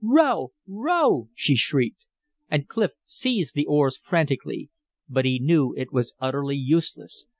"Row! 0.03 0.51
Row!" 0.67 1.29
she 1.35 1.55
shrieked. 1.55 2.07
And 2.49 2.67
Clif 2.67 2.93
seized 3.05 3.53
the 3.53 3.67
oars 3.67 3.95
frantically. 3.95 4.71
But 5.07 5.25
he 5.25 5.37
knew 5.37 5.73
that 5.75 5.81
it 5.83 5.93
was 5.93 6.15
utterly 6.19 6.57
useless. 6.57 7.27